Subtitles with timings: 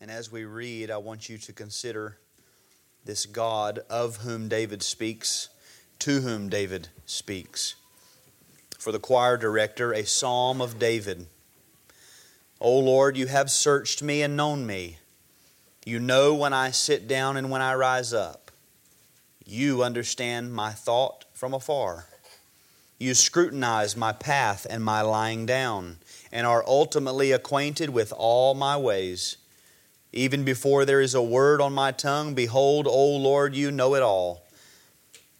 [0.00, 2.16] And as we read, I want you to consider
[3.04, 5.50] this God of whom David speaks,
[5.98, 7.74] to whom David speaks.
[8.78, 11.26] For the choir director, a psalm of David.
[12.62, 14.96] O Lord, you have searched me and known me.
[15.84, 18.50] You know when I sit down and when I rise up.
[19.44, 22.06] You understand my thought from afar.
[22.98, 25.98] You scrutinize my path and my lying down,
[26.32, 29.36] and are ultimately acquainted with all my ways.
[30.12, 34.02] Even before there is a word on my tongue, behold, O Lord, you know it
[34.02, 34.44] all.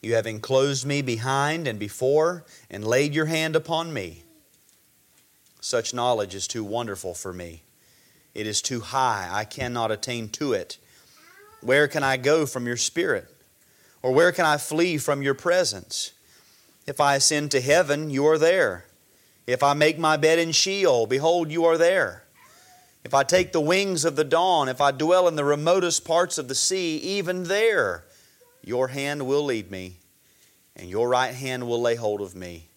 [0.00, 4.22] You have enclosed me behind and before, and laid your hand upon me.
[5.60, 7.62] Such knowledge is too wonderful for me.
[8.32, 9.28] It is too high.
[9.30, 10.78] I cannot attain to it.
[11.60, 13.28] Where can I go from your spirit?
[14.02, 16.12] Or where can I flee from your presence?
[16.86, 18.86] If I ascend to heaven, you are there.
[19.46, 22.24] If I make my bed in Sheol, behold, you are there.
[23.04, 26.36] If I take the wings of the dawn, if I dwell in the remotest parts
[26.38, 28.04] of the sea, even there
[28.62, 29.96] your hand will lead me,
[30.76, 32.68] and your right hand will lay hold of me.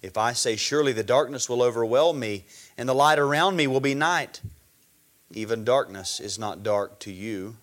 [0.00, 2.44] If I say, Surely the darkness will overwhelm me,
[2.78, 4.40] and the light around me will be night,
[5.30, 7.56] even darkness is not dark to you,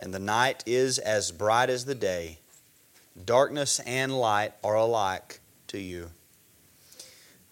[0.00, 2.38] and the night is as bright as the day.
[3.24, 6.10] Darkness and light are alike to you.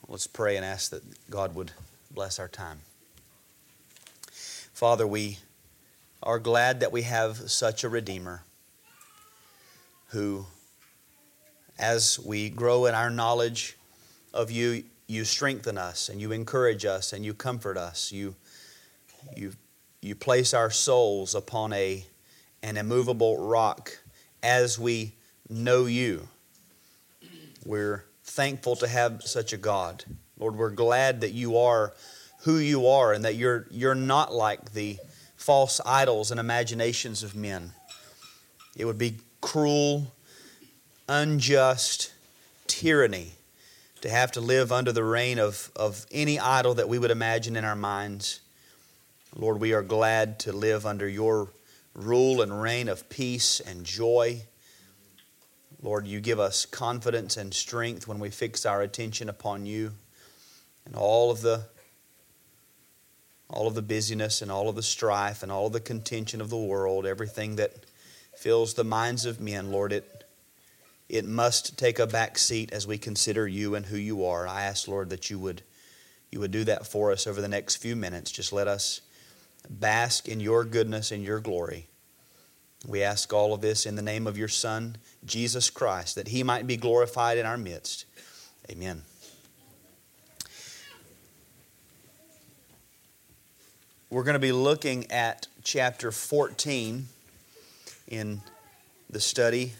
[0.06, 1.72] Let's pray and ask that God would
[2.10, 2.80] bless our time.
[4.74, 5.38] Father, we
[6.20, 8.42] are glad that we have such a Redeemer
[10.08, 10.46] who,
[11.78, 13.76] as we grow in our knowledge
[14.32, 18.10] of you, you strengthen us and you encourage us and you comfort us.
[18.10, 18.34] You,
[19.36, 19.52] you,
[20.02, 22.04] you place our souls upon a,
[22.64, 23.96] an immovable rock
[24.42, 25.14] as we
[25.48, 26.28] know you.
[27.64, 30.02] We're thankful to have such a God.
[30.36, 31.92] Lord, we're glad that you are
[32.44, 34.98] who you are and that you're, you're not like the
[35.36, 37.72] false idols and imaginations of men.
[38.76, 40.12] It would be cruel,
[41.08, 42.12] unjust
[42.66, 43.32] tyranny
[44.02, 47.56] to have to live under the reign of, of any idol that we would imagine
[47.56, 48.40] in our minds.
[49.34, 51.48] Lord, we are glad to live under your
[51.94, 54.42] rule and reign of peace and joy.
[55.82, 59.92] Lord, you give us confidence and strength when we fix our attention upon you
[60.84, 61.64] and all of the
[63.54, 66.50] all of the busyness and all of the strife and all of the contention of
[66.50, 67.72] the world, everything that
[68.36, 70.24] fills the minds of men, Lord, it,
[71.08, 74.48] it must take a back seat as we consider you and who you are.
[74.48, 75.62] I ask, Lord, that you would,
[76.32, 78.32] you would do that for us over the next few minutes.
[78.32, 79.00] Just let us
[79.70, 81.86] bask in your goodness and your glory.
[82.86, 86.42] We ask all of this in the name of your Son, Jesus Christ, that he
[86.42, 88.04] might be glorified in our midst.
[88.68, 89.02] Amen.
[94.14, 97.08] We're going to be looking at chapter 14
[98.06, 98.40] in
[99.10, 99.72] the study,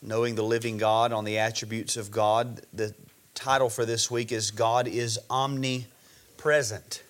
[0.00, 2.62] Knowing the Living God on the Attributes of God.
[2.72, 2.94] The
[3.34, 7.02] title for this week is God is Omnipresent.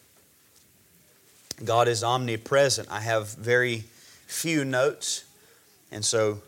[1.64, 2.90] God is omnipresent.
[2.90, 3.84] I have very
[4.26, 5.26] few notes,
[5.92, 6.42] and so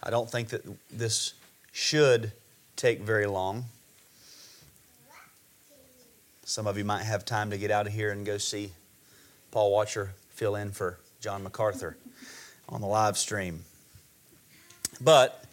[0.00, 0.62] I don't think that
[0.92, 1.32] this
[1.72, 2.30] should
[2.76, 3.64] take very long.
[6.44, 8.70] Some of you might have time to get out of here and go see
[9.50, 11.96] Paul Washer fill in for John MacArthur
[12.68, 13.64] on the live stream.
[15.00, 15.44] But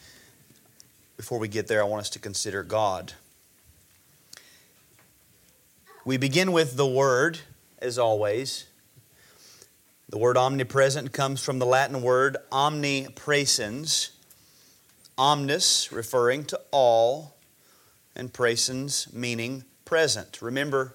[1.18, 3.14] before we get there, I want us to consider God.
[6.06, 7.40] We begin with the word,
[7.80, 8.66] as always.
[10.10, 14.12] The word omnipresent comes from the Latin word omnipresens,
[15.18, 17.36] omnis referring to all,
[18.16, 20.42] and presens meaning present.
[20.42, 20.94] Remember,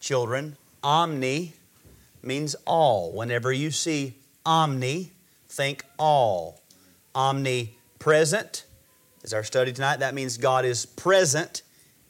[0.00, 1.52] children, omni
[2.26, 3.12] means all.
[3.12, 5.12] Whenever you see omni,
[5.48, 6.62] think all.
[7.14, 8.64] Omnipresent
[9.22, 10.00] is our study tonight.
[10.00, 11.62] That means God is present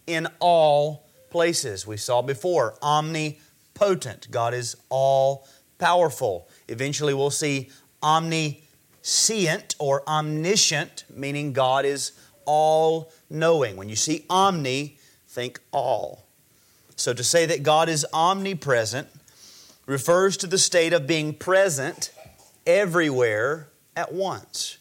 [0.06, 1.86] in all places.
[1.86, 4.30] We saw before omnipotent.
[4.30, 5.46] God is all
[5.78, 6.48] powerful.
[6.68, 7.70] Eventually, we'll see
[8.02, 12.12] omniscient or omniscient, meaning God is
[12.44, 13.76] all knowing.
[13.76, 16.26] When you see omni, think all.
[16.96, 19.08] So to say that God is omnipresent
[19.86, 22.10] refers to the state of being present
[22.66, 24.78] everywhere at once.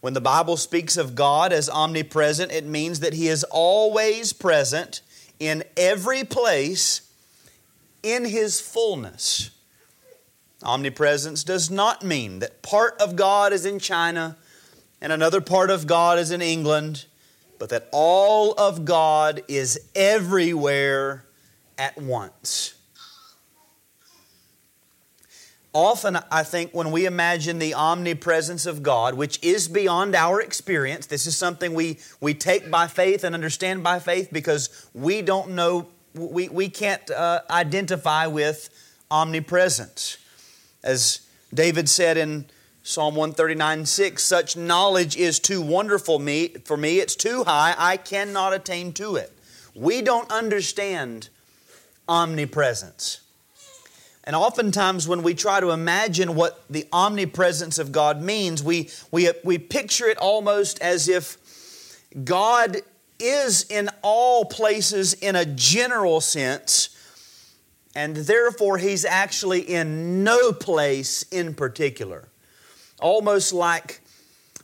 [0.00, 5.00] When the Bible speaks of God as omnipresent, it means that He is always present
[5.40, 7.12] in every place
[8.02, 9.50] in His fullness.
[10.62, 14.36] Omnipresence does not mean that part of God is in China
[15.00, 17.06] and another part of God is in England,
[17.58, 21.24] but that all of God is everywhere
[21.76, 22.75] at once.
[25.76, 31.04] Often I think when we imagine the omnipresence of God, which is beyond our experience,
[31.04, 35.50] this is something we, we take by faith and understand by faith because we don't
[35.50, 38.70] know, we, we can't uh, identify with
[39.10, 40.16] omnipresence.
[40.82, 41.20] As
[41.52, 42.46] David said in
[42.82, 47.98] Psalm 139 6, such knowledge is too wonderful me, for me, it's too high, I
[47.98, 49.30] cannot attain to it.
[49.74, 51.28] We don't understand
[52.08, 53.20] omnipresence.
[54.26, 59.30] And oftentimes, when we try to imagine what the omnipresence of God means, we, we,
[59.44, 61.38] we picture it almost as if
[62.24, 62.78] God
[63.20, 66.90] is in all places in a general sense,
[67.94, 72.28] and therefore He's actually in no place in particular.
[73.00, 74.00] Almost like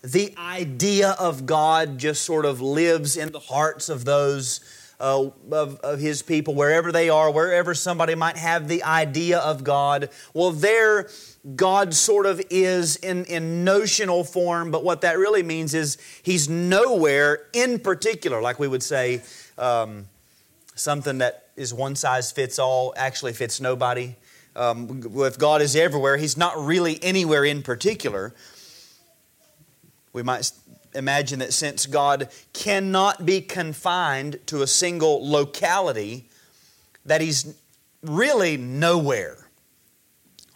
[0.02, 4.60] the idea of God just sort of lives in the hearts of those
[5.02, 9.64] uh, of, of his people, wherever they are, wherever somebody might have the idea of
[9.64, 10.08] God.
[10.32, 11.10] Well, there,
[11.56, 16.48] God sort of is in, in notional form, but what that really means is he's
[16.48, 19.22] nowhere in particular, like we would say,
[19.58, 20.06] um,
[20.76, 24.14] something that is one size fits all actually fits nobody.
[24.54, 28.32] Um, if God is everywhere, he's not really anywhere in particular.
[30.12, 30.50] We might
[30.94, 36.28] imagine that since God cannot be confined to a single locality,
[37.04, 37.54] that He's
[38.02, 39.48] really nowhere.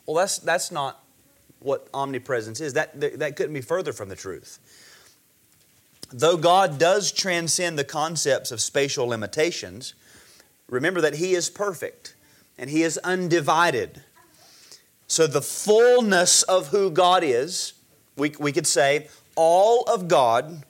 [0.07, 1.03] Well, that's, that's not
[1.61, 2.75] what omnipresence is.
[2.75, 4.59] That, that couldn't be further from the truth.
[6.13, 9.95] Though God does transcend the concepts of spatial limitations,
[10.69, 12.15] remember that He is perfect
[12.57, 14.03] and He is undivided.
[15.09, 17.75] So, the fullness of who God is,
[18.17, 20.65] we, we could say, all of God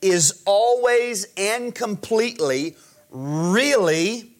[0.00, 2.76] is always and completely,
[3.10, 4.30] really,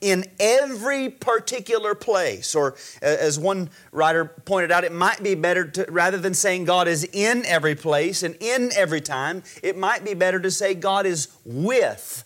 [0.00, 2.54] in every particular place.
[2.54, 6.88] Or, as one writer pointed out, it might be better to, rather than saying God
[6.88, 11.06] is in every place and in every time, it might be better to say God
[11.06, 12.24] is with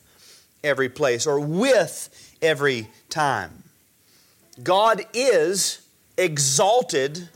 [0.65, 3.63] every place or with every time.
[4.63, 5.81] God is
[6.19, 7.29] exalted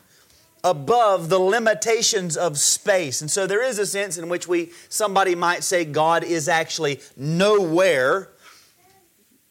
[0.64, 3.20] above the limitations of space.
[3.20, 7.00] And so there is a sense in which we somebody might say God is actually
[7.16, 8.30] nowhere.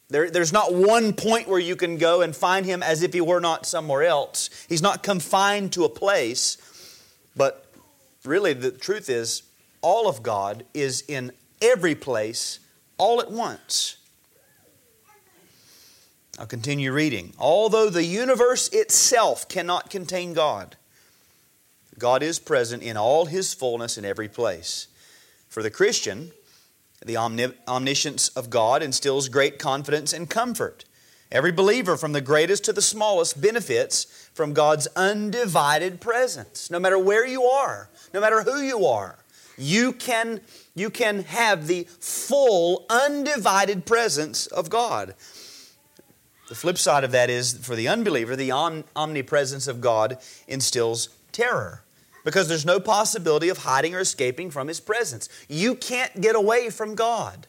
[0.09, 3.21] There, there's not one point where you can go and find him as if he
[3.21, 4.49] were not somewhere else.
[4.67, 6.57] He's not confined to a place.
[7.35, 7.65] But
[8.25, 9.43] really, the truth is,
[9.81, 11.31] all of God is in
[11.61, 12.59] every place
[12.97, 13.97] all at once.
[16.39, 17.33] I'll continue reading.
[17.37, 20.77] Although the universe itself cannot contain God,
[21.99, 24.87] God is present in all his fullness in every place.
[25.47, 26.31] For the Christian,
[27.05, 30.85] the omniscience of God instills great confidence and comfort.
[31.31, 36.69] Every believer, from the greatest to the smallest, benefits from God's undivided presence.
[36.69, 39.19] No matter where you are, no matter who you are,
[39.57, 40.41] you can,
[40.75, 45.15] you can have the full, undivided presence of God.
[46.49, 50.17] The flip side of that is for the unbeliever, the omnipresence of God
[50.47, 51.82] instills terror
[52.23, 55.29] because there's no possibility of hiding or escaping from His presence.
[55.47, 57.47] You can't get away from God.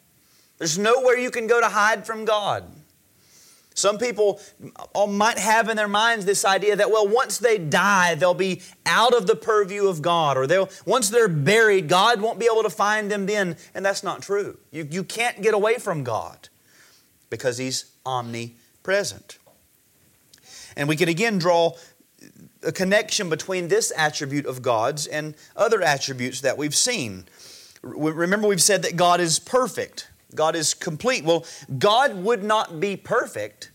[0.58, 2.64] There's nowhere you can go to hide from God.
[3.76, 4.40] Some people
[5.08, 9.12] might have in their minds this idea that, well, once they die, they'll be out
[9.12, 12.70] of the purview of God, or they'll, once they're buried, God won't be able to
[12.70, 13.56] find them then.
[13.74, 14.58] And that's not true.
[14.70, 16.48] You, you can't get away from God
[17.30, 19.38] because He's omnipresent.
[20.76, 21.72] And we can again draw
[22.64, 27.26] a connection between this attribute of God's and other attributes that we've seen.
[27.82, 31.24] Remember, we've said that God is perfect, God is complete.
[31.24, 31.44] Well,
[31.78, 33.70] God would not be perfect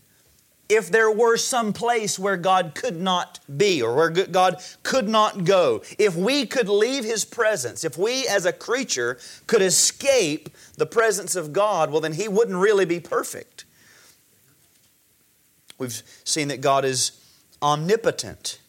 [0.68, 5.44] if there were some place where God could not be or where God could not
[5.44, 5.82] go.
[5.98, 9.18] If we could leave His presence, if we as a creature
[9.48, 13.64] could escape the presence of God, well, then He wouldn't really be perfect.
[15.76, 17.12] We've seen that God is
[17.62, 18.60] omnipotent.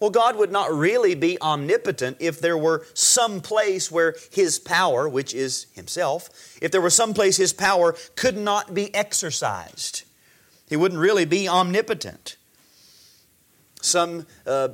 [0.00, 5.08] Well, God would not really be omnipotent if there were some place where His power,
[5.08, 6.28] which is Himself,
[6.60, 10.04] if there were some place His power could not be exercised.
[10.68, 12.36] He wouldn't really be omnipotent.
[13.80, 14.68] Some uh,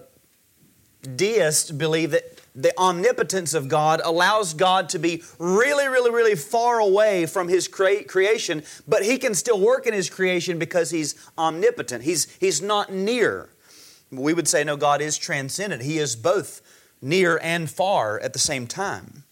[1.16, 6.80] deists believe that the omnipotence of God allows God to be really, really, really far
[6.80, 11.14] away from His cre- creation, but He can still work in His creation because He's
[11.38, 12.04] omnipotent.
[12.04, 13.48] He's, he's not near.
[14.12, 15.82] We would say, no, God is transcendent.
[15.82, 16.60] He is both
[17.00, 19.24] near and far at the same time.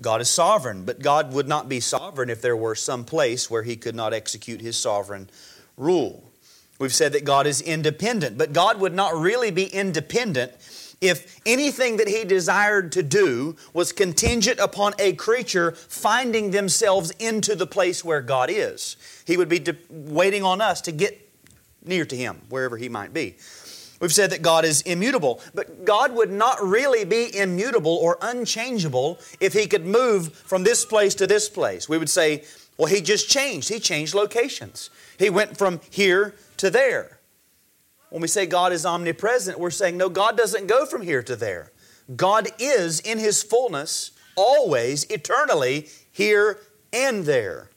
[0.00, 3.62] God is sovereign, but God would not be sovereign if there were some place where
[3.62, 5.28] He could not execute His sovereign
[5.76, 6.30] rule.
[6.78, 10.52] We've said that God is independent, but God would not really be independent
[11.00, 17.54] if anything that he desired to do was contingent upon a creature finding themselves into
[17.54, 18.96] the place where God is.
[19.26, 21.29] He would be de- waiting on us to get
[21.84, 23.36] near to him, wherever he might be.
[24.00, 29.18] We've said that God is immutable, but God would not really be immutable or unchangeable
[29.40, 31.86] if He could move from this place to this place.
[31.86, 32.44] We would say,
[32.78, 33.68] well, He just changed.
[33.68, 34.88] He changed locations.
[35.18, 37.18] He went from here to there.
[38.08, 41.36] When we say God is omnipresent, we're saying, no, God doesn't go from here to
[41.36, 41.70] there.
[42.16, 46.58] God is in His fullness, always, eternally, here
[46.92, 47.69] and there.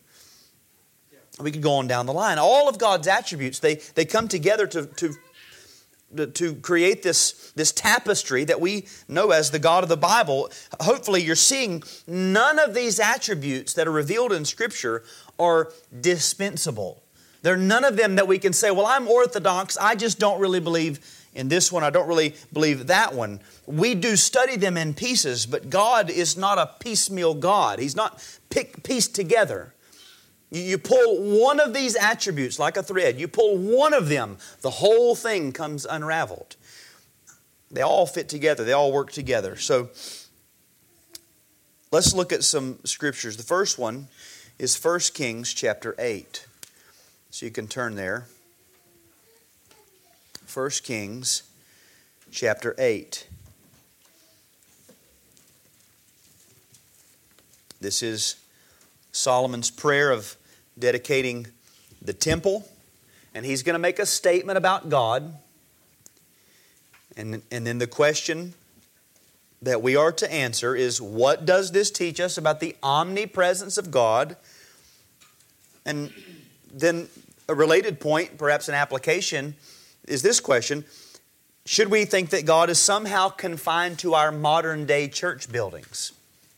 [1.39, 2.37] We could go on down the line.
[2.37, 5.15] All of God's attributes, they, they come together to, to
[6.33, 11.23] to create this, this tapestry that we know as the God of the Bible, hopefully
[11.23, 15.03] you're seeing none of these attributes that are revealed in Scripture
[15.39, 15.71] are
[16.01, 17.01] dispensable.
[17.41, 20.39] There are none of them that we can say, well, I'm Orthodox, I just don't
[20.39, 20.99] really believe
[21.33, 23.39] in this one, I don't really believe that one.
[23.65, 27.79] We do study them in pieces, but God is not a piecemeal God.
[27.79, 29.73] He's not pieced together.
[30.53, 34.69] You pull one of these attributes like a thread, you pull one of them, the
[34.69, 36.57] whole thing comes unraveled.
[37.71, 39.55] They all fit together, they all work together.
[39.55, 39.89] So
[41.91, 43.35] let's look at some scriptures.
[43.35, 44.09] The first one
[44.59, 46.45] is 1 Kings chapter 8.
[47.31, 48.27] So you can turn there.
[50.53, 51.41] 1 Kings
[52.29, 53.27] chapter 8.
[57.81, 58.35] This is
[59.11, 60.37] Solomon's prayer of
[60.77, 61.47] dedicating
[62.01, 62.67] the temple,
[63.33, 65.33] and he's going to make a statement about God.
[67.15, 68.53] And, and then the question
[69.61, 73.91] that we are to answer is what does this teach us about the omnipresence of
[73.91, 74.35] God?
[75.85, 76.11] And
[76.71, 77.07] then
[77.47, 79.55] a related point, perhaps an application,
[80.07, 80.85] is this question
[81.65, 86.11] Should we think that God is somehow confined to our modern day church buildings?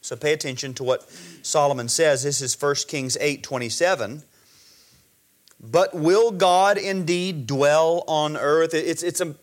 [0.05, 1.09] So pay attention to what
[1.41, 2.21] Solomon says.
[2.21, 4.21] This is 1 Kings 8 27.
[5.59, 8.75] But will God indeed dwell on earth?
[8.75, 9.33] It's, it's a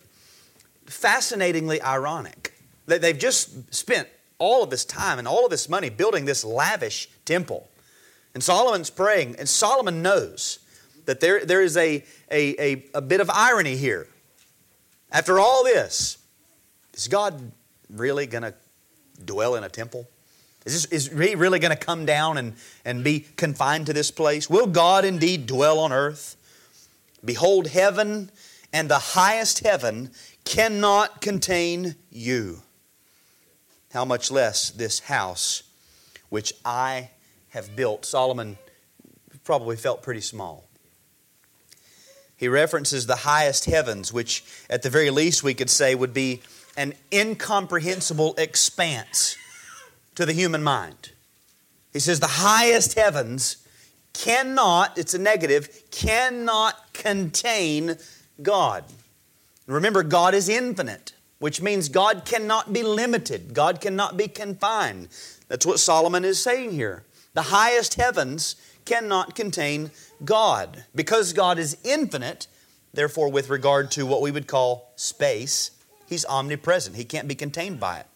[0.85, 2.53] fascinatingly ironic.
[2.85, 4.07] that They've just spent
[4.39, 7.67] all of this time and all of this money building this lavish temple.
[8.33, 10.59] And Solomon's praying, and Solomon knows
[11.05, 14.07] that there, there is a, a, a, a bit of irony here.
[15.11, 16.19] After all this,
[16.93, 17.51] is God
[17.89, 18.53] really going to
[19.25, 20.07] dwell in a temple?
[20.65, 22.53] Is, this, is he really going to come down and,
[22.85, 24.49] and be confined to this place?
[24.49, 26.37] Will God indeed dwell on earth?
[27.23, 28.31] Behold, heaven
[28.71, 30.11] and the highest heaven
[30.45, 32.61] cannot contain you.
[33.93, 35.63] How much less this house
[36.29, 37.11] which I
[37.49, 38.05] have built?
[38.05, 38.57] Solomon
[39.43, 40.65] probably felt pretty small.
[42.35, 46.41] He references the highest heavens, which at the very least we could say would be
[46.75, 49.37] an incomprehensible expanse
[50.15, 51.11] to the human mind.
[51.91, 53.57] He says the highest heavens
[54.13, 57.97] cannot, it's a negative, cannot contain
[58.41, 58.83] God.
[59.67, 65.07] Remember, God is infinite, which means God cannot be limited, God cannot be confined.
[65.47, 67.03] That's what Solomon is saying here.
[67.33, 68.55] The highest heavens
[68.85, 69.91] cannot contain
[70.23, 70.85] God.
[70.93, 72.47] Because God is infinite,
[72.93, 75.71] therefore, with regard to what we would call space,
[76.07, 76.95] He's omnipresent.
[76.95, 78.07] He can't be contained by it.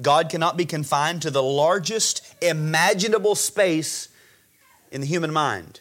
[0.00, 4.08] God cannot be confined to the largest imaginable space
[4.90, 5.80] in the human mind.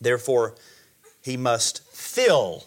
[0.00, 0.54] Therefore,
[1.20, 2.64] he must fill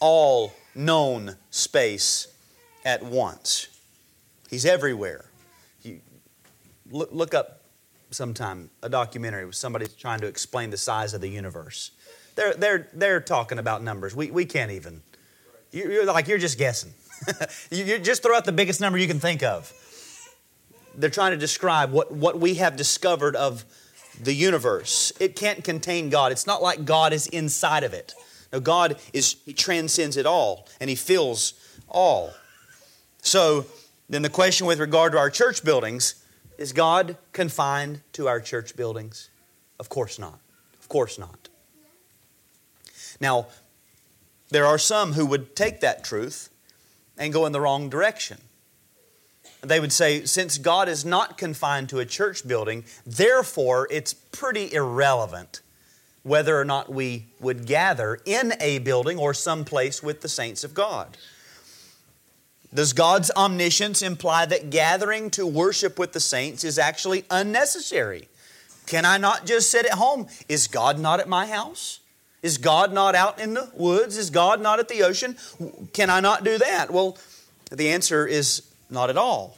[0.00, 2.28] all known space
[2.84, 3.68] at once.
[4.50, 5.26] He's everywhere.
[5.82, 6.00] You
[6.90, 7.62] look, look up
[8.10, 11.90] sometime a documentary with somebody trying to explain the size of the universe.
[12.36, 14.14] They're, they're, they're talking about numbers.
[14.14, 15.02] We, we can't even.
[15.72, 16.92] You're like, you're just guessing.
[17.70, 19.72] you just throw out the biggest number you can think of.
[20.96, 23.64] They're trying to describe what, what we have discovered of
[24.20, 25.12] the universe.
[25.18, 26.32] It can't contain God.
[26.32, 28.14] It's not like God is inside of it.
[28.52, 31.54] No, God is, He transcends it all and He fills
[31.88, 32.32] all.
[33.22, 33.66] So,
[34.08, 36.22] then the question with regard to our church buildings
[36.58, 39.30] is God confined to our church buildings?
[39.80, 40.38] Of course not.
[40.78, 41.48] Of course not.
[43.20, 43.46] Now,
[44.50, 46.50] there are some who would take that truth
[47.16, 48.38] and go in the wrong direction.
[49.62, 54.72] They would say, since God is not confined to a church building, therefore it's pretty
[54.72, 55.62] irrelevant
[56.22, 60.74] whether or not we would gather in a building or someplace with the saints of
[60.74, 61.16] God.
[62.72, 68.28] Does God's omniscience imply that gathering to worship with the saints is actually unnecessary?
[68.86, 70.26] Can I not just sit at home?
[70.48, 72.00] Is God not at my house?
[72.44, 74.18] Is God not out in the woods?
[74.18, 75.38] Is God not at the ocean?
[75.94, 76.90] Can I not do that?
[76.90, 77.16] Well,
[77.72, 79.56] the answer is not at all.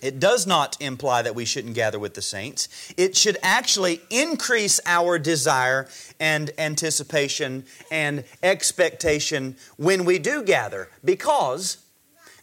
[0.00, 2.70] It does not imply that we shouldn't gather with the saints.
[2.96, 11.84] It should actually increase our desire and anticipation and expectation when we do gather because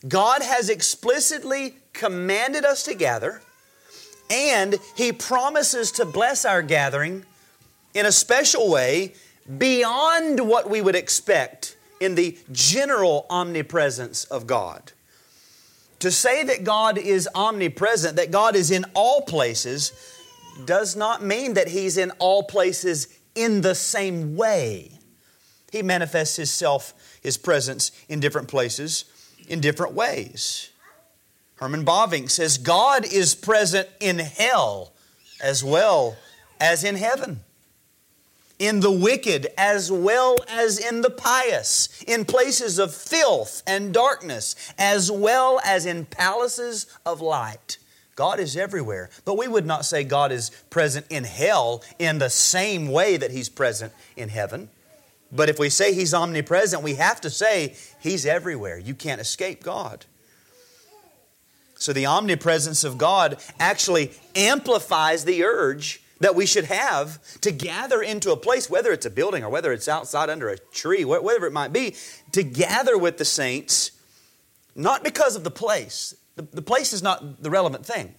[0.07, 3.41] God has explicitly commanded us to gather
[4.29, 7.25] and He promises to bless our gathering
[7.95, 9.13] in a special way
[9.57, 14.91] beyond what we would expect in the general omnipresence of God.
[15.99, 19.93] To say that God is omnipresent, that God is in all places,
[20.65, 24.91] does not mean that He's in all places in the same way.
[25.71, 29.05] He manifests Himself, His presence, in different places,
[29.47, 30.69] in different ways.
[31.55, 34.91] Herman Bavinck says God is present in hell
[35.41, 36.17] as well
[36.59, 37.44] as in heaven
[38.59, 44.55] in the wicked as well as in the pious, in places of filth and darkness
[44.77, 47.77] as well as in palaces of light.
[48.15, 49.09] God is everywhere.
[49.25, 53.31] But we would not say God is present in hell in the same way that
[53.31, 54.69] He's present in heaven.
[55.31, 58.79] But if we say He's omnipresent, we have to say He's everywhere.
[58.79, 60.05] You can't escape God.
[61.77, 68.01] So the omnipresence of God actually amplifies the urge that we should have to gather
[68.01, 71.45] into a place, whether it's a building or whether it's outside under a tree, whatever
[71.45, 71.95] it might be,
[72.31, 73.91] to gather with the saints,
[74.75, 76.15] not because of the place.
[76.35, 78.15] The, the place is not the relevant thing.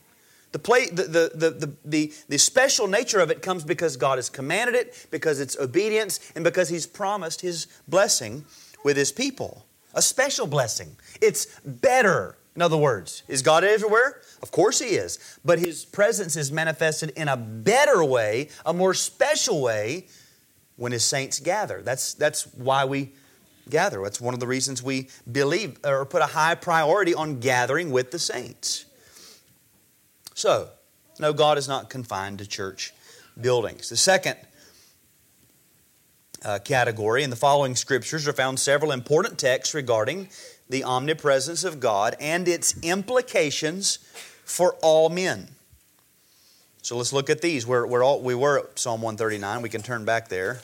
[0.53, 4.31] The, play, the, the, the, the, the special nature of it comes because God has
[4.31, 8.45] commanded it, because it's obedience, and because He's promised His blessing
[8.85, 9.67] with His people.
[9.95, 10.97] A special blessing.
[11.21, 12.37] It's better.
[12.57, 14.23] In other words, is God everywhere?
[14.43, 15.19] Of course He is.
[15.45, 20.07] But His presence is manifested in a better way, a more special way,
[20.77, 21.83] when His saints gather.
[21.83, 23.13] That's, that's why we
[23.69, 24.03] gather.
[24.03, 28.11] That's one of the reasons we believe or put a high priority on gathering with
[28.11, 28.87] the saints.
[30.35, 30.71] So,
[31.19, 32.95] no, God is not confined to church
[33.39, 33.91] buildings.
[33.91, 34.37] The second
[36.45, 40.29] uh, category in the following scriptures are found several important texts regarding
[40.69, 43.99] the omnipresence of God and its implications
[44.45, 45.49] for all men.
[46.83, 47.67] So let's look at these.
[47.67, 49.63] We're, we're all, we were at Psalm 139.
[49.63, 50.61] We can turn back there.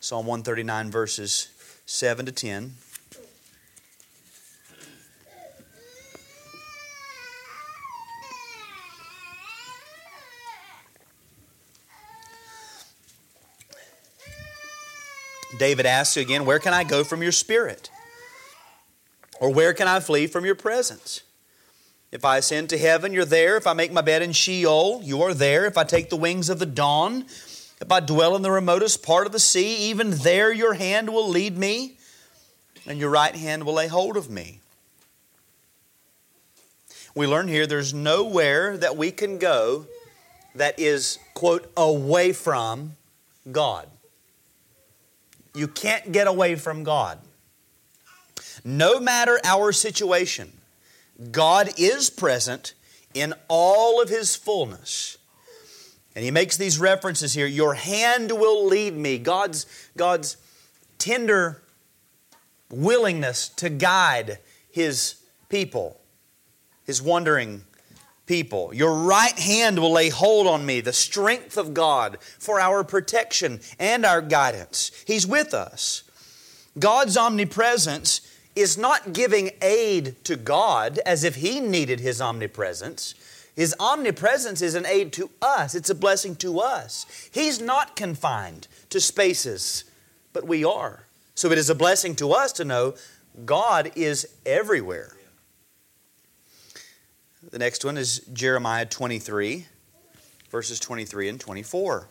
[0.00, 1.48] Psalm 139, verses
[1.84, 2.74] 7 to 10.
[15.58, 17.90] David asks again, Where can I go from your spirit?
[19.40, 21.22] Or where can I flee from your presence?
[22.12, 23.56] If I ascend to heaven, you're there.
[23.56, 25.66] If I make my bed in Sheol, you are there.
[25.66, 27.26] If I take the wings of the dawn,
[27.80, 31.28] if I dwell in the remotest part of the sea, even there your hand will
[31.28, 31.96] lead me,
[32.86, 34.60] and your right hand will lay hold of me.
[37.14, 39.86] We learn here there's nowhere that we can go
[40.54, 42.96] that is, quote, away from
[43.50, 43.88] God.
[45.54, 47.18] You can't get away from God.
[48.66, 50.52] No matter our situation,
[51.30, 52.74] God is present
[53.14, 55.18] in all of His fullness.
[56.16, 59.18] And He makes these references here Your hand will lead me.
[59.18, 60.36] God's, God's
[60.98, 61.62] tender
[62.68, 64.40] willingness to guide
[64.72, 65.14] His
[65.48, 66.00] people,
[66.84, 67.62] His wandering
[68.26, 68.74] people.
[68.74, 73.60] Your right hand will lay hold on me, the strength of God for our protection
[73.78, 74.90] and our guidance.
[75.06, 76.02] He's with us.
[76.76, 78.25] God's omnipresence
[78.56, 83.14] is not giving aid to God as if He needed His omnipresence.
[83.54, 87.06] His omnipresence is an aid to us, it's a blessing to us.
[87.32, 89.84] He's not confined to spaces,
[90.32, 91.04] but we are.
[91.34, 92.94] So it is a blessing to us to know
[93.44, 95.12] God is everywhere.
[97.50, 99.66] The next one is Jeremiah 23,
[100.50, 102.08] verses 23 and 24.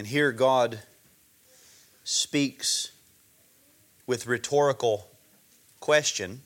[0.00, 0.80] And here God
[2.04, 2.92] speaks
[4.06, 5.10] with rhetorical
[5.78, 6.40] question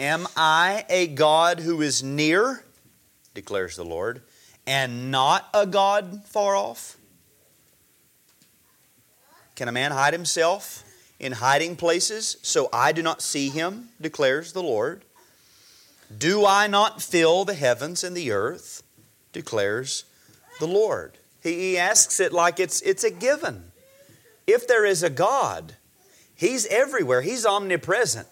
[0.00, 2.64] Am I a God who is near,
[3.34, 4.20] declares the Lord,
[4.66, 6.96] and not a God far off?
[9.54, 10.82] Can a man hide himself
[11.20, 15.04] in hiding places so I do not see him, declares the Lord?
[16.18, 18.82] Do I not fill the heavens and the earth,
[19.32, 20.02] declares
[20.58, 21.18] the Lord.
[21.42, 23.72] He, he asks it like it's, it's a given.
[24.46, 25.74] If there is a God,
[26.34, 28.28] He's everywhere, He's omnipresent.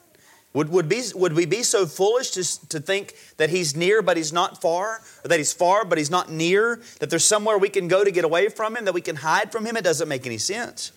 [0.53, 4.17] Would, would, be, would we be so foolish to, to think that He's near but
[4.17, 5.01] He's not far?
[5.25, 6.81] Or that He's far but He's not near?
[7.01, 8.85] That there's somewhere we can go to get away from Him?
[8.85, 9.77] That we can hide from Him?
[9.77, 10.93] It doesn't make any sense.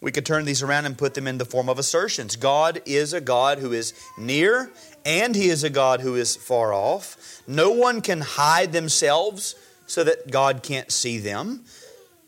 [0.00, 2.36] We could turn these around and put them in the form of assertions.
[2.36, 4.70] God is a God who is near
[5.04, 7.42] and He is a God who is far off.
[7.48, 11.64] No one can hide themselves so that God can't see them.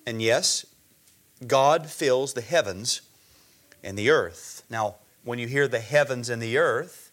[0.07, 0.65] And yes,
[1.47, 3.03] God fills the heavens
[3.83, 4.63] and the earth.
[4.71, 7.13] Now, when you hear the heavens and the earth,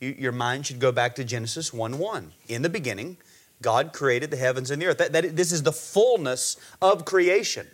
[0.00, 2.32] you, your mind should go back to Genesis 1 1.
[2.48, 3.18] In the beginning,
[3.62, 4.98] God created the heavens and the earth.
[4.98, 7.68] That, that, this is the fullness of creation.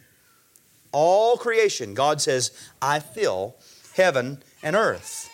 [0.93, 2.51] All creation, God says,
[2.81, 3.57] I fill
[3.95, 5.31] heaven and earth.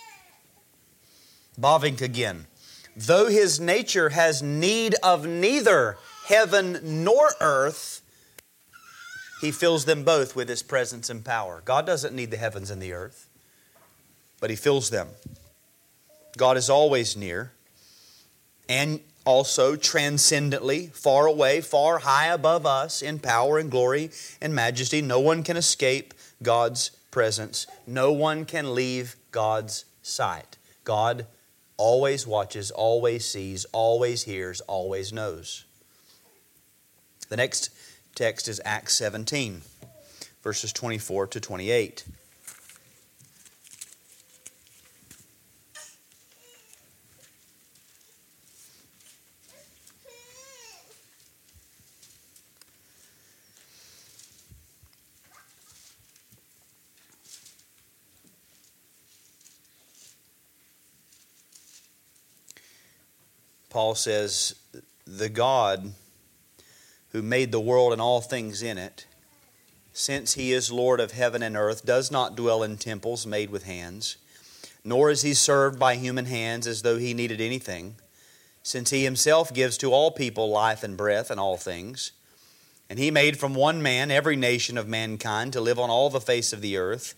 [1.61, 2.47] Bavinck again.
[2.97, 8.01] Though his nature has need of neither heaven nor earth,
[9.41, 11.63] he fills them both with his presence and power.
[11.65, 13.29] God doesn't need the heavens and the earth
[14.45, 15.09] but He fills them.
[16.37, 17.53] God is always near
[18.69, 24.11] and also transcendently, far away, far high above us in power and glory
[24.43, 25.01] and majesty.
[25.01, 30.59] No one can escape God's presence, no one can leave God's sight.
[30.85, 31.27] God
[31.79, 35.65] always watches, always sees, always hears, always knows.
[37.29, 37.71] The next
[38.15, 39.63] text is Acts 17,
[40.43, 42.05] verses 24 to 28.
[63.75, 64.55] Paul says,
[65.05, 65.95] The God
[67.15, 69.07] who made the world and all things in it,
[69.93, 73.63] since he is Lord of heaven and earth, does not dwell in temples made with
[73.63, 74.17] hands,
[74.85, 77.95] nor is he served by human hands as though he needed anything,
[78.65, 82.11] since he himself gives to all people life and breath and all things.
[82.91, 86.21] And he made from one man every nation of mankind to live on all the
[86.21, 87.15] face of the earth,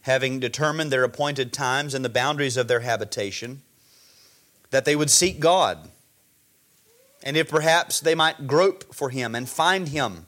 [0.00, 3.62] having determined their appointed times and the boundaries of their habitation
[4.70, 5.90] that they would seek God,
[7.22, 10.26] and if perhaps they might grope for Him and find Him,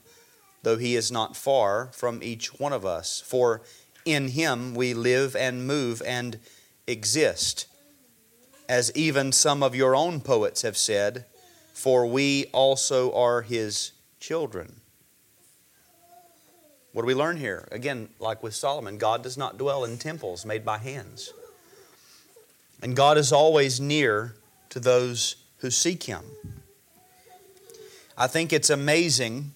[0.62, 3.22] though He is not far from each one of us.
[3.24, 3.62] For
[4.04, 6.38] in Him we live and move and
[6.86, 7.66] exist,
[8.68, 11.26] as even some of your own poets have said,
[11.72, 14.80] for we also are His children.
[16.92, 17.68] What do we learn here?
[17.70, 21.32] Again, like with Solomon, God does not dwell in temples made by hands.
[22.82, 24.34] And God is always near
[24.70, 26.24] to those who seek Him.
[28.20, 29.54] I think it's amazing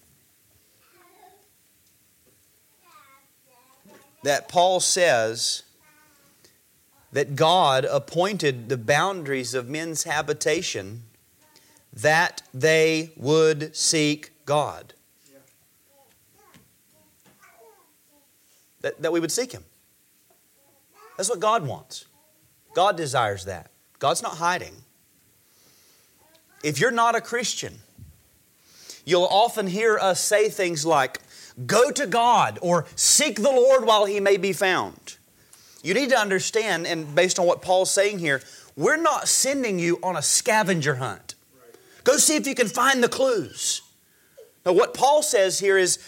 [4.23, 5.61] that Paul says
[7.11, 11.03] that God appointed the boundaries of men's habitation
[11.93, 14.95] that they would seek God.
[18.81, 19.63] That, that we would seek Him.
[21.17, 22.05] That's what God wants.
[22.73, 23.69] God desires that.
[23.99, 24.73] God's not hiding.
[26.63, 27.81] If you're not a Christian,
[29.05, 31.19] you'll often hear us say things like,
[31.65, 35.17] Go to God or seek the Lord while He may be found.
[35.83, 38.41] You need to understand, and based on what Paul's saying here,
[38.75, 41.35] we're not sending you on a scavenger hunt.
[42.03, 43.81] Go see if you can find the clues.
[44.65, 45.99] Now, what Paul says here is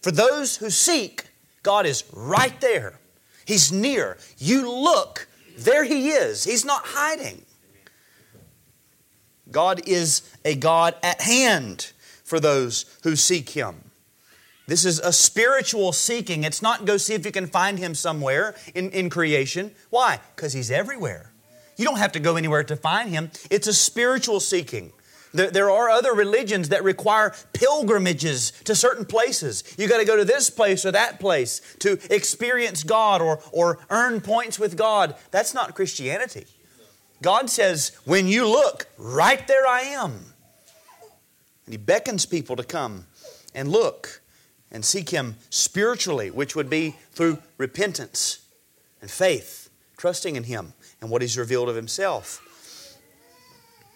[0.00, 1.24] for those who seek,
[1.62, 3.00] God is right there.
[3.44, 4.16] He's near.
[4.38, 5.28] You look,
[5.58, 6.44] there He is.
[6.44, 7.42] He's not hiding.
[9.50, 11.92] God is a God at hand
[12.26, 13.90] for those who seek Him.
[14.66, 16.42] This is a spiritual seeking.
[16.42, 19.70] It's not go see if you can find Him somewhere in, in creation.
[19.90, 20.20] Why?
[20.34, 21.32] Because He's everywhere.
[21.76, 23.30] You don't have to go anywhere to find Him.
[23.48, 24.92] It's a spiritual seeking.
[25.32, 29.62] There, there are other religions that require pilgrimages to certain places.
[29.78, 33.78] You got to go to this place or that place to experience God or, or
[33.90, 35.14] earn points with God.
[35.30, 36.46] That's not Christianity.
[37.22, 40.32] God says, when you look, right there I am.
[41.66, 43.06] And He beckons people to come
[43.54, 44.22] and look
[44.70, 48.40] and seek Him spiritually, which would be through repentance
[49.00, 52.42] and faith, trusting in Him and what He's revealed of Himself.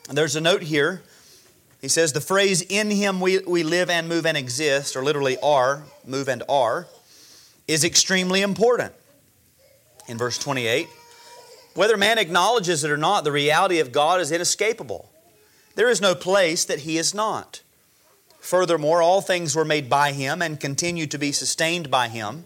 [0.09, 1.03] And there's a note here.
[1.81, 5.39] He says the phrase, in Him we, we live and move and exist, or literally
[5.43, 6.89] are, move and are,
[7.67, 8.93] is extremely important.
[10.09, 10.89] In verse 28,
[11.75, 15.10] whether man acknowledges it or not, the reality of God is inescapable.
[15.81, 17.63] There is no place that He is not.
[18.39, 22.45] Furthermore, all things were made by Him and continue to be sustained by Him.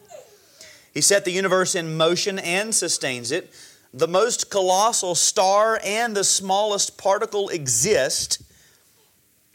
[0.92, 3.52] He set the universe in motion and sustains it.
[3.92, 8.40] The most colossal star and the smallest particle exist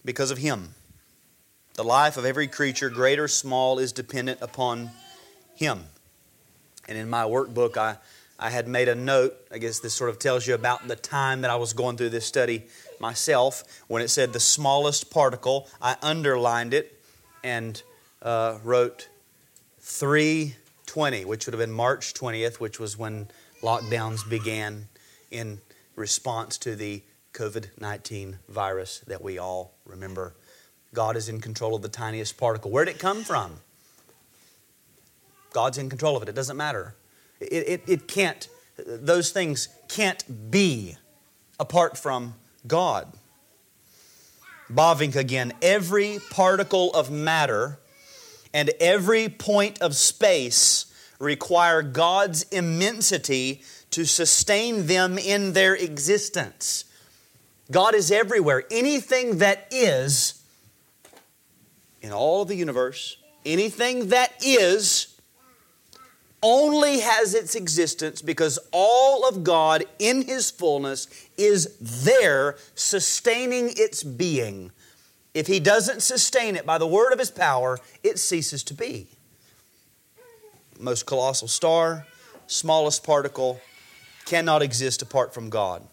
[0.04, 0.76] because of Him.
[1.76, 4.92] The life of every creature, great or small, is dependent upon
[5.56, 5.86] Him.
[6.90, 7.96] And in my workbook, I,
[8.38, 9.38] I had made a note.
[9.50, 12.10] I guess this sort of tells you about the time that I was going through
[12.10, 12.64] this study
[13.00, 13.64] myself.
[13.88, 17.02] When it said the smallest particle, I underlined it
[17.44, 17.82] and
[18.22, 19.10] uh, wrote
[19.80, 23.28] 320, which would have been March 20th, which was when
[23.62, 24.88] lockdowns began
[25.32, 25.60] in
[25.96, 27.02] response to the
[27.34, 30.34] COVID 19 virus that we all remember.
[30.94, 32.72] God is in control of the tiniest particle.
[32.72, 33.60] Where did it come from?
[35.54, 36.30] God's in control of it.
[36.30, 36.96] It doesn't matter.
[37.40, 38.48] It, it, it can't,
[38.86, 40.98] those things can't be
[41.60, 42.36] apart from
[42.68, 43.12] God.
[44.72, 45.54] Bavinck again.
[45.62, 47.80] Every particle of matter
[48.54, 50.86] and every point of space
[51.20, 56.86] require God's immensity to sustain them in their existence.
[57.72, 58.64] God is everywhere.
[58.72, 60.42] Anything that is
[62.02, 65.09] in all the universe, anything that is
[66.42, 74.04] only has its existence because all of God in His fullness is there sustaining its
[74.04, 74.72] being.
[75.34, 79.08] If He doesn't sustain it by the word of His power, it ceases to be.
[80.80, 82.08] Most colossal star,
[82.48, 83.60] smallest particle,
[84.26, 85.86] cannot exist apart from God.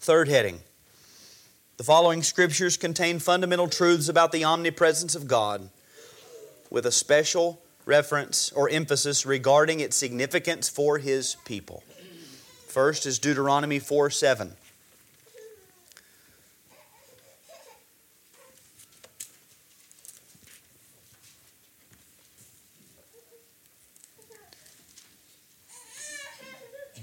[0.00, 0.60] Third heading.
[1.76, 5.70] The following scriptures contain fundamental truths about the omnipresence of God
[6.70, 11.82] with a special reference or emphasis regarding its significance for his people.
[12.66, 14.56] First is Deuteronomy 4 7.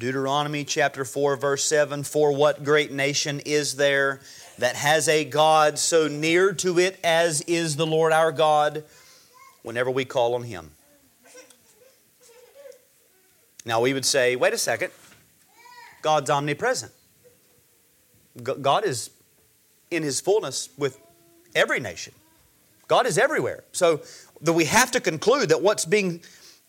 [0.02, 4.20] Deuteronomy chapter 4, verse 7 For what great nation is there
[4.58, 8.84] that has a God so near to it as is the Lord our God?
[9.64, 10.72] Whenever we call on Him.
[13.66, 14.92] Now, we would say, wait a second,
[16.02, 16.92] God's omnipresent.
[18.44, 19.12] God is
[19.92, 21.00] in His fullness with
[21.54, 22.14] every nation.
[22.88, 23.64] God is everywhere.
[23.72, 24.02] So
[24.42, 26.22] that we have to conclude that what's being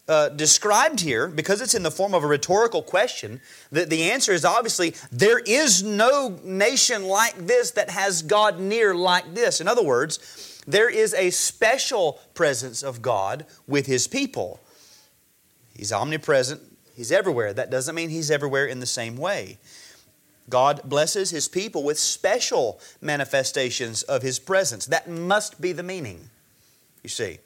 [0.09, 4.33] uh, described here, because it's in the form of a rhetorical question, that the answer
[4.33, 9.61] is obviously there is no nation like this that has God near like this.
[9.61, 14.61] In other words, there is a special presence of God with His people.
[15.75, 16.61] He's omnipresent,
[16.95, 17.53] He's everywhere.
[17.53, 19.59] That doesn't mean He's everywhere in the same way.
[20.49, 24.87] God blesses His people with special manifestations of His presence.
[24.87, 26.31] That must be the meaning,
[27.03, 27.39] you see.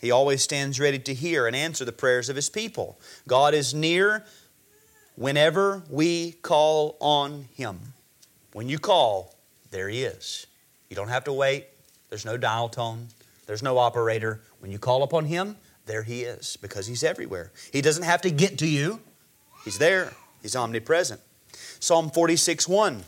[0.00, 2.98] He always stands ready to hear and answer the prayers of His people.
[3.28, 4.24] God is near
[5.16, 7.78] whenever we call on Him.
[8.52, 9.34] When you call,
[9.70, 10.46] there He is.
[10.88, 11.66] You don't have to wait.
[12.12, 13.08] There's no dial tone,
[13.46, 14.42] there's no operator.
[14.60, 17.52] When you call upon Him, there He is because He's everywhere.
[17.72, 19.00] He doesn't have to get to you,
[19.64, 21.22] He's there, He's omnipresent.
[21.80, 23.04] Psalm 46 1.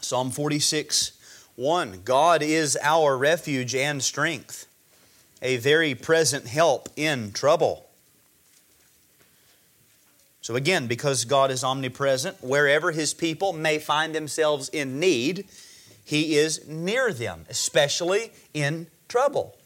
[0.00, 1.12] Psalm 46
[1.56, 2.00] 1.
[2.02, 4.68] God is our refuge and strength
[5.42, 7.88] a very present help in trouble.
[10.40, 15.46] So, again, because God is omnipresent, wherever His people may find themselves in need,
[16.04, 19.56] He is near them, especially in trouble.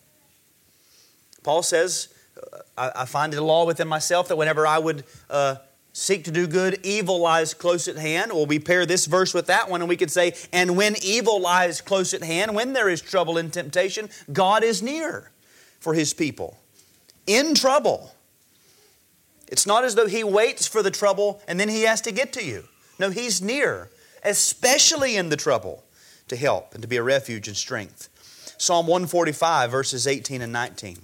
[1.42, 2.08] Paul says,
[2.76, 5.56] I, I find it a law within myself that whenever I would uh,
[5.94, 8.32] seek to do good, evil lies close at hand.
[8.32, 11.40] Well, we pair this verse with that one, and we could say, and when evil
[11.40, 15.30] lies close at hand, when there is trouble and temptation, God is near
[15.87, 16.59] for his people
[17.29, 18.11] in trouble.
[19.46, 22.33] It's not as though he waits for the trouble and then he has to get
[22.33, 22.64] to you.
[22.99, 23.90] No, he's near,
[24.25, 25.85] especially in the trouble,
[26.27, 28.09] to help and to be a refuge and strength.
[28.59, 30.99] Psalm 145, verses 18 and 19.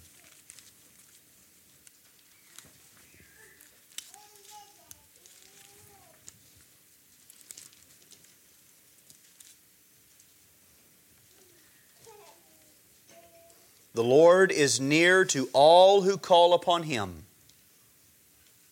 [13.94, 17.24] The Lord is near to all who call upon him,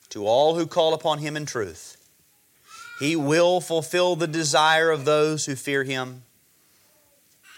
[0.09, 1.96] to all who call upon him in truth.
[2.98, 6.22] He will fulfill the desire of those who fear him.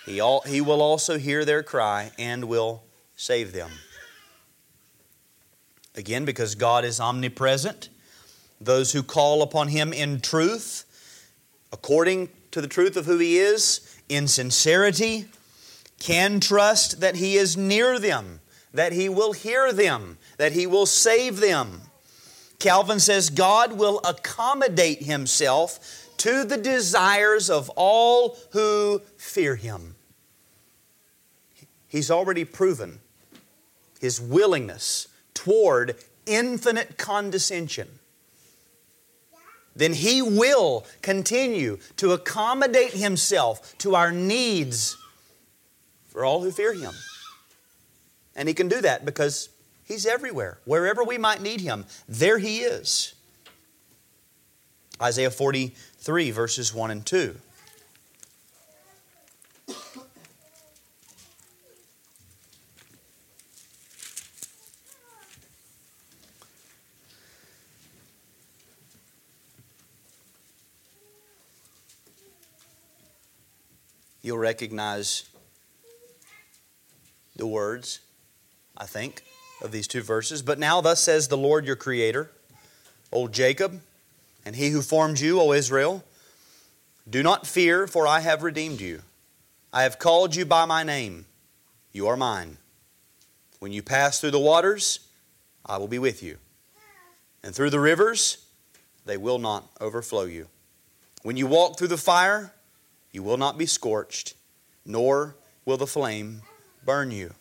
[0.07, 2.83] He, all, he will also hear their cry and will
[3.16, 3.70] save them.
[5.94, 7.88] Again, because God is omnipresent,
[8.61, 10.85] Those who call upon Him in truth,
[11.72, 15.27] according to the truth of who He is, in sincerity,
[16.03, 18.41] can trust that He is near them,
[18.75, 21.83] that He will hear them, that He will save them.
[22.59, 29.95] Calvin says God will accommodate Himself to the desires of all who fear Him.
[31.87, 32.99] He's already proven
[34.01, 35.95] His willingness toward
[36.27, 37.88] infinite condescension
[39.75, 44.99] then He will continue to accommodate Himself to our needs
[46.12, 46.92] for all who fear Him.
[48.37, 49.48] And He can do that because
[49.85, 50.59] He's everywhere.
[50.64, 53.14] Wherever we might need Him, there He is.
[55.01, 57.37] Isaiah 43, verses 1 and 2.
[74.25, 75.25] you'll recognize
[77.37, 78.01] the words,
[78.77, 79.23] I think,
[79.62, 80.42] of these two verses.
[80.42, 82.31] But now, thus says the Lord your Creator,
[83.12, 83.81] O Jacob,
[84.45, 86.05] and he who formed you, O Israel,
[87.09, 89.03] do not fear, for I have redeemed you.
[89.73, 91.27] I have called you by my name.
[91.92, 92.59] You are mine.
[93.59, 95.01] When you pass through the waters,
[95.64, 96.38] I will be with you.
[97.42, 98.45] And through the rivers,
[99.05, 100.49] they will not overflow you.
[101.23, 102.53] When you walk through the fire,
[103.12, 104.35] you will not be scorched,
[104.85, 106.42] nor will the flame
[106.85, 107.35] burn you.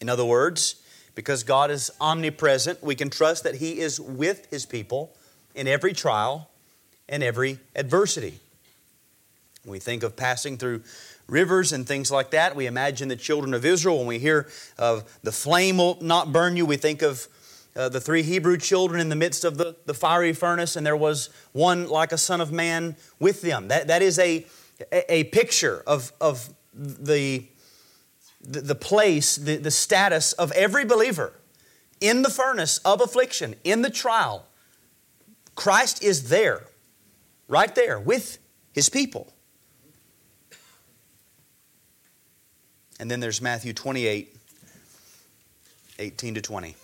[0.00, 0.76] In other words,
[1.14, 5.16] because God is omnipresent, we can trust that He is with His people
[5.54, 6.50] in every trial
[7.08, 8.40] and every adversity.
[9.64, 10.82] We think of passing through
[11.26, 13.98] rivers and things like that, we imagine the children of Israel.
[13.98, 14.48] When we hear
[14.78, 17.28] of the flame will not burn you, we think of
[17.76, 20.96] uh, the three Hebrew children in the midst of the, the fiery furnace, and there
[20.96, 23.68] was one like a son of man with them.
[23.68, 24.46] That, that is a,
[24.92, 27.46] a, picture of, of the,
[28.46, 31.32] the, the place, the, the status of every believer
[32.00, 34.46] in the furnace of affliction, in the trial.
[35.54, 36.64] Christ is there,
[37.48, 38.38] right there with
[38.72, 39.32] his people.
[43.00, 44.30] And then there's Matthew 28
[45.98, 46.74] 18 to 20.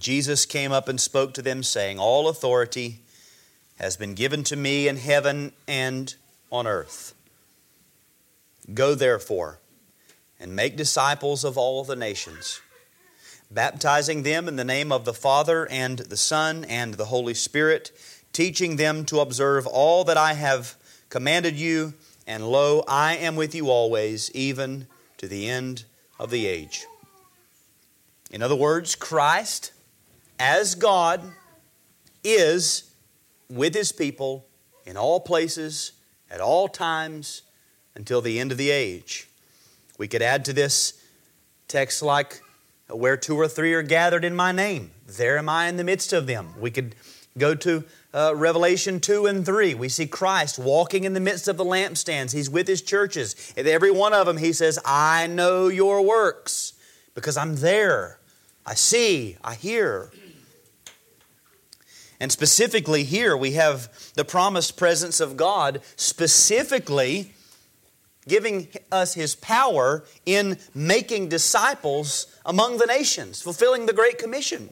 [0.00, 3.00] Jesus came up and spoke to them, saying, All authority
[3.78, 6.14] has been given to me in heaven and
[6.50, 7.14] on earth.
[8.72, 9.60] Go therefore
[10.40, 12.60] and make disciples of all the nations,
[13.50, 17.92] baptizing them in the name of the Father and the Son and the Holy Spirit,
[18.32, 20.74] teaching them to observe all that I have
[21.08, 21.94] commanded you,
[22.26, 25.84] and lo, I am with you always, even to the end
[26.18, 26.86] of the age.
[28.30, 29.72] In other words, Christ
[30.38, 31.22] as God
[32.22, 32.90] is
[33.48, 34.46] with his people
[34.84, 35.92] in all places,
[36.30, 37.42] at all times,
[37.94, 39.28] until the end of the age.
[39.98, 41.02] We could add to this
[41.68, 42.40] text like,
[42.88, 46.12] Where two or three are gathered in my name, there am I in the midst
[46.12, 46.54] of them.
[46.60, 46.94] We could
[47.38, 49.74] go to uh, Revelation 2 and 3.
[49.74, 52.32] We see Christ walking in the midst of the lampstands.
[52.32, 53.52] He's with his churches.
[53.56, 56.72] At every one of them, he says, I know your works
[57.14, 58.18] because I'm there.
[58.64, 60.10] I see, I hear.
[62.20, 67.32] And specifically, here we have the promised presence of God, specifically
[68.26, 74.70] giving us His power in making disciples among the nations, fulfilling the Great Commission.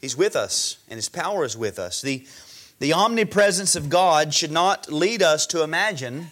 [0.00, 2.00] He's with us, and His power is with us.
[2.00, 2.24] The,
[2.78, 6.30] the omnipresence of God should not lead us to imagine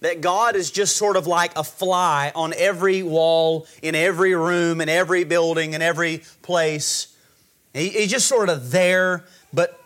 [0.00, 4.80] that God is just sort of like a fly on every wall, in every room,
[4.80, 7.08] in every building, in every place
[7.72, 9.80] he, he's just sort of there, but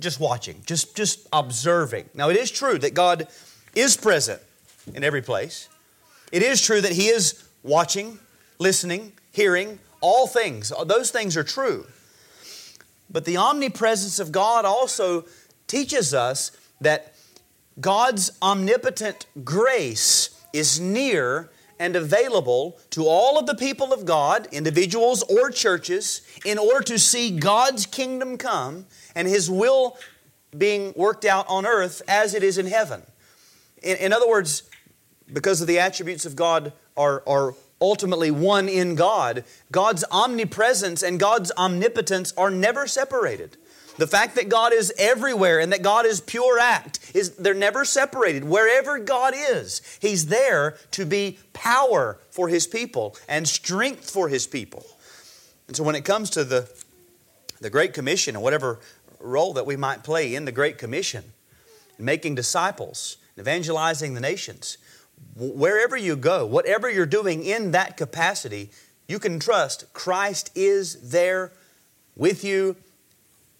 [0.00, 2.08] just watching, just, just observing.
[2.14, 3.28] Now, it is true that God
[3.74, 4.40] is present
[4.94, 5.68] in every place.
[6.32, 8.18] It is true that He is watching,
[8.58, 10.72] listening, hearing, all things.
[10.86, 11.86] Those things are true.
[13.10, 15.24] But the omnipresence of God also
[15.66, 17.14] teaches us that
[17.80, 25.22] God's omnipotent grace is near and available to all of the people of God, individuals
[25.24, 29.96] or churches, in order to see God's kingdom come and His will
[30.56, 33.02] being worked out on earth as it is in heaven.
[33.82, 34.62] In, in other words,
[35.32, 41.20] because of the attributes of God are, are ultimately one in God, God's omnipresence and
[41.20, 43.56] God's omnipotence are never separated.
[43.98, 47.84] The fact that God is everywhere and that God is pure act is they're never
[47.84, 48.44] separated.
[48.44, 54.46] Wherever God is, He's there to be power for His people and strength for His
[54.46, 54.86] people.
[55.66, 56.70] And so when it comes to the,
[57.60, 58.78] the Great Commission and whatever
[59.18, 61.24] role that we might play in the Great Commission,
[61.98, 64.78] making disciples, evangelizing the nations,
[65.34, 68.70] wherever you go, whatever you're doing in that capacity,
[69.08, 71.50] you can trust Christ is there
[72.14, 72.76] with you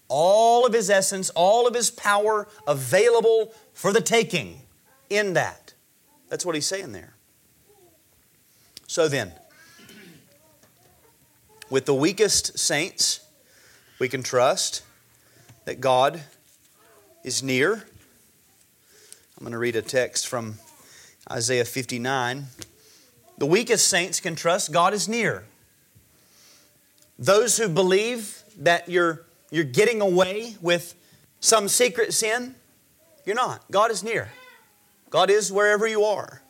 [0.09, 4.61] all of his essence, all of his power available for the taking
[5.09, 5.73] in that.
[6.27, 7.13] That's what he's saying there.
[8.87, 9.31] So then,
[11.69, 13.21] with the weakest saints,
[13.99, 14.81] we can trust
[15.65, 16.21] that God
[17.23, 17.73] is near.
[17.73, 20.55] I'm going to read a text from
[21.31, 22.45] Isaiah 59.
[23.37, 25.45] The weakest saints can trust God is near.
[27.19, 30.95] Those who believe that you're you're getting away with
[31.39, 32.55] some secret sin.
[33.25, 33.69] You're not.
[33.71, 34.29] God is near.
[35.09, 36.41] God is wherever you are.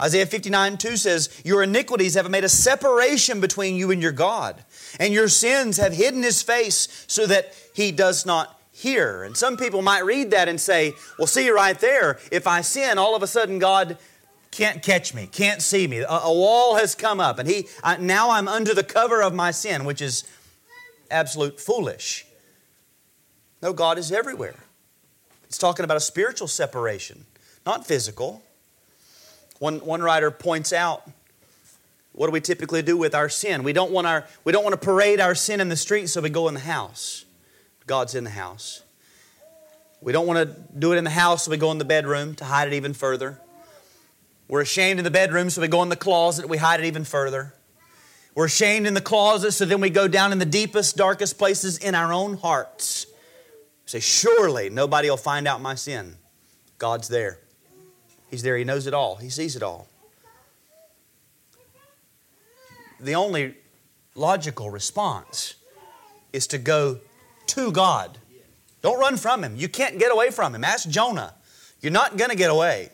[0.00, 4.62] Isaiah 59 2 says, Your iniquities have made a separation between you and your God,
[5.00, 9.24] and your sins have hidden his face so that he does not hear.
[9.24, 12.98] And some people might read that and say, Well, see right there, if I sin,
[12.98, 13.96] all of a sudden God
[14.50, 15.98] can't catch me, can't see me.
[15.98, 19.34] A, a wall has come up, and he I, now I'm under the cover of
[19.34, 20.24] my sin, which is
[21.10, 22.26] absolute foolish.
[23.62, 24.56] No, God is everywhere.
[25.44, 27.24] It's talking about a spiritual separation,
[27.64, 28.42] not physical.
[29.58, 31.08] One, one writer points out
[32.16, 33.62] what do we typically do with our sin?
[33.62, 36.22] We don't, want our, we don't want to parade our sin in the street, so
[36.22, 37.26] we go in the house.
[37.86, 38.82] God's in the house.
[40.00, 42.34] We don't want to do it in the house, so we go in the bedroom
[42.36, 43.38] to hide it even further.
[44.48, 47.04] We're ashamed in the bedroom, so we go in the closet, we hide it even
[47.04, 47.52] further.
[48.36, 51.78] We're shamed in the closet, so then we go down in the deepest, darkest places
[51.78, 53.06] in our own hearts.
[53.86, 56.16] Say, surely nobody will find out my sin.
[56.76, 57.38] God's there.
[58.30, 58.58] He's there.
[58.58, 59.16] He knows it all.
[59.16, 59.88] He sees it all.
[63.00, 63.54] The only
[64.14, 65.54] logical response
[66.34, 67.00] is to go
[67.46, 68.18] to God.
[68.82, 69.56] Don't run from Him.
[69.56, 70.62] You can't get away from Him.
[70.62, 71.32] Ask Jonah.
[71.80, 72.90] You're not going to get away.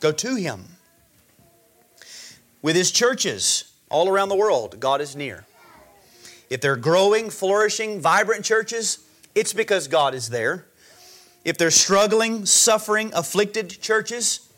[0.00, 0.64] Go to Him.
[2.62, 5.44] With His churches, all around the world, God is near.
[6.50, 10.66] If they're growing, flourishing, vibrant churches, it's because God is there.
[11.44, 14.52] If they're struggling, suffering, afflicted churches,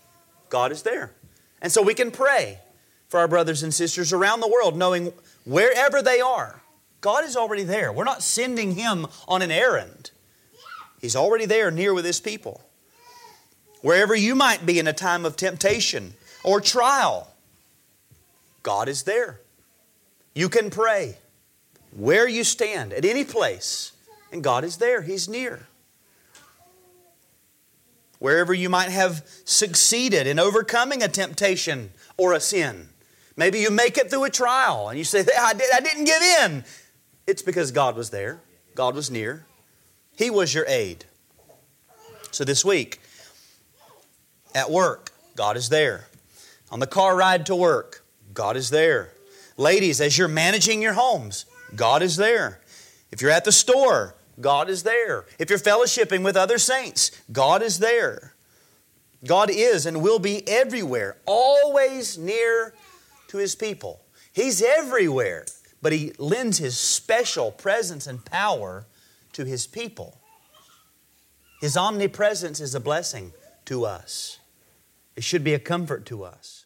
[0.48, 1.12] God is there.
[1.60, 2.60] And so we can pray
[3.08, 5.12] for our brothers and sisters around the world, knowing
[5.44, 6.62] wherever they are,
[7.00, 7.92] God is already there.
[7.92, 10.10] We're not sending Him on an errand,
[11.00, 12.62] He's already there near with His people.
[13.82, 17.33] Wherever you might be in a time of temptation or trial,
[18.64, 19.40] God is there.
[20.34, 21.18] You can pray
[21.92, 23.92] where you stand, at any place,
[24.32, 25.02] and God is there.
[25.02, 25.68] He's near.
[28.18, 32.88] Wherever you might have succeeded in overcoming a temptation or a sin,
[33.36, 36.22] maybe you make it through a trial and you say, I, did, I didn't give
[36.22, 36.64] in.
[37.26, 38.40] It's because God was there,
[38.74, 39.46] God was near,
[40.16, 41.04] He was your aid.
[42.30, 43.00] So this week,
[44.54, 46.06] at work, God is there.
[46.72, 48.03] On the car ride to work,
[48.34, 49.10] God is there.
[49.56, 52.60] Ladies, as you're managing your homes, God is there.
[53.10, 55.24] If you're at the store, God is there.
[55.38, 58.34] If you're fellowshipping with other saints, God is there.
[59.24, 62.74] God is and will be everywhere, always near
[63.28, 64.00] to His people.
[64.32, 65.46] He's everywhere,
[65.80, 68.84] but He lends His special presence and power
[69.32, 70.18] to His people.
[71.60, 73.32] His omnipresence is a blessing
[73.66, 74.40] to us,
[75.16, 76.63] it should be a comfort to us.